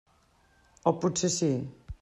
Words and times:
O 0.93 0.95
potser 1.03 1.33
sí. 1.37 1.55